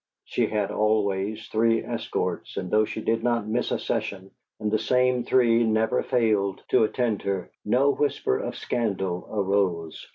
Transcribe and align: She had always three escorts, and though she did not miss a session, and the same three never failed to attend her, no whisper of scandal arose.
She 0.25 0.47
had 0.47 0.71
always 0.71 1.47
three 1.49 1.83
escorts, 1.83 2.57
and 2.57 2.71
though 2.71 2.85
she 2.85 3.01
did 3.01 3.23
not 3.23 3.45
miss 3.45 3.69
a 3.69 3.77
session, 3.77 4.31
and 4.59 4.71
the 4.71 4.79
same 4.79 5.23
three 5.23 5.63
never 5.63 6.01
failed 6.01 6.63
to 6.69 6.83
attend 6.85 7.21
her, 7.21 7.51
no 7.63 7.91
whisper 7.91 8.39
of 8.39 8.55
scandal 8.55 9.27
arose. 9.31 10.09